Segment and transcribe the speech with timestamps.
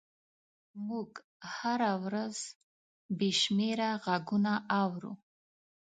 [0.87, 1.09] موږ
[1.55, 2.35] هره ورځ
[3.17, 5.13] بې شمېره غږونه اورو.